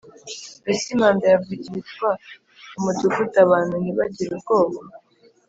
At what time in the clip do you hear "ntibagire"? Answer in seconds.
3.77-4.31